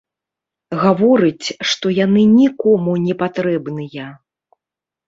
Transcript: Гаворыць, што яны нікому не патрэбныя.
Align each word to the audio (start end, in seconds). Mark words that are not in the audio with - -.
Гаворыць, 0.83 1.47
што 1.73 1.93
яны 1.99 2.25
нікому 2.41 2.97
не 3.05 3.13
патрэбныя. 3.25 4.13